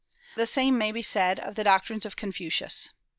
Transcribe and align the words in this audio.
The 0.35 0.47
same 0.47 0.79
may 0.79 0.91
be 0.91 1.03
said 1.03 1.39
of 1.39 1.53
the 1.53 1.63
doctrines 1.63 2.07
of 2.07 2.15
Confucius. 2.15 2.89